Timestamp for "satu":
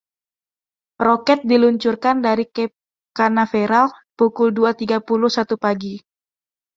5.37-5.55